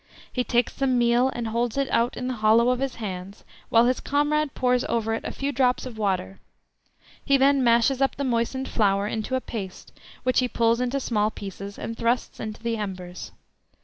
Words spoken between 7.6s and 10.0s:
mashes up the moistened flour into a paste,